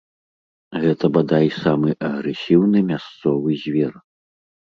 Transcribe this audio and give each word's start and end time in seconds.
Гэта, 0.85 1.05
бадай, 1.17 1.47
самы 1.63 1.89
агрэсіўны 2.09 2.79
мясцовы 2.89 3.51
звер. 3.67 3.93